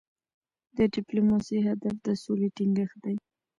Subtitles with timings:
[0.75, 3.15] د ډيپلوماسی هدف د سولې ټینګښت دی.